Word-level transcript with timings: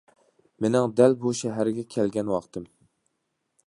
مېنىڭ 0.65 0.95
دەل 1.01 1.13
بۇ 1.25 1.35
شەھەرگە 1.41 1.87
كەلگەن 1.97 2.35
ۋاقتىم. 2.37 2.69